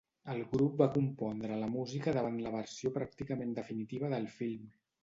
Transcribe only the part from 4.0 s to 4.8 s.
del film.